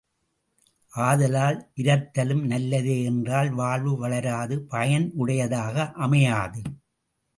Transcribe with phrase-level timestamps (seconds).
[0.93, 5.91] ஆதலால், இரத்தலும் நல்லதே என்றால் வாழ்வு வளராது பயனுடையதாக
[5.91, 6.61] அமையாது.